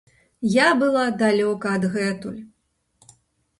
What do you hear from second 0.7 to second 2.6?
была далёка адгэтуль.